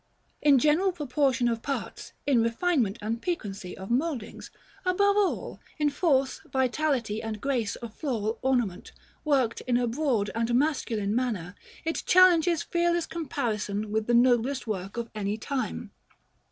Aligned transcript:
In 0.41 0.57
general 0.57 0.91
proportion 0.91 1.47
of 1.47 1.61
parts, 1.61 2.13
in 2.25 2.41
refinement 2.41 2.97
and 3.03 3.21
piquancy 3.21 3.77
of 3.77 3.91
mouldings, 3.91 4.49
above 4.83 5.15
all, 5.15 5.59
in 5.77 5.91
force, 5.91 6.41
vitality, 6.51 7.21
and 7.21 7.39
grace 7.39 7.75
of 7.75 7.93
floral 7.93 8.39
ornament, 8.41 8.93
worked 9.23 9.61
in 9.67 9.77
a 9.77 9.85
broad 9.85 10.31
and 10.33 10.55
masculine 10.55 11.13
manner, 11.15 11.53
it 11.85 12.01
challenges 12.07 12.63
fearless 12.63 13.05
comparison 13.05 13.91
with 13.91 14.07
the 14.07 14.15
noblest 14.15 14.65
work 14.65 14.97
of 14.97 15.07
any 15.13 15.37
time. 15.37 15.91